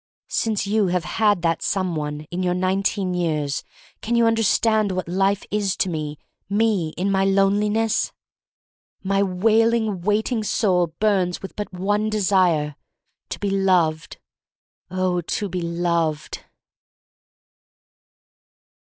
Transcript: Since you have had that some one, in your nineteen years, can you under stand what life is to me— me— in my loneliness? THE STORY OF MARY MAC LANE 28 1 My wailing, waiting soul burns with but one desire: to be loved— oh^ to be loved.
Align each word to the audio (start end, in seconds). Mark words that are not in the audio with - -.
Since 0.29 0.65
you 0.65 0.87
have 0.87 1.03
had 1.03 1.43
that 1.43 1.61
some 1.61 1.95
one, 1.95 2.21
in 2.31 2.41
your 2.41 2.55
nineteen 2.55 3.13
years, 3.13 3.63
can 4.01 4.15
you 4.15 4.25
under 4.25 4.41
stand 4.41 4.91
what 4.91 5.07
life 5.07 5.43
is 5.51 5.77
to 5.77 5.89
me— 5.89 6.17
me— 6.49 6.89
in 6.97 7.11
my 7.11 7.23
loneliness? 7.23 8.11
THE 9.03 9.09
STORY 9.09 9.21
OF 9.21 9.27
MARY 9.27 9.29
MAC 9.29 9.29
LANE 9.43 9.61
28 9.61 9.61
1 9.61 9.61
My 9.85 9.93
wailing, 9.93 10.01
waiting 10.01 10.43
soul 10.43 10.87
burns 10.99 11.41
with 11.43 11.55
but 11.55 11.71
one 11.71 12.09
desire: 12.09 12.75
to 13.29 13.37
be 13.39 13.51
loved— 13.51 14.17
oh^ 14.91 15.23
to 15.23 15.47
be 15.49 15.61
loved. 15.61 16.45